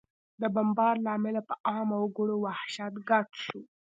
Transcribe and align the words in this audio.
د 0.41 0.43
بمبار 0.55 0.95
له 1.05 1.09
امله 1.17 1.41
په 1.49 1.55
عامه 1.67 1.95
وګړو 2.01 2.35
وحشت 2.45 2.93
ګډ 3.09 3.27
شو 3.43 3.59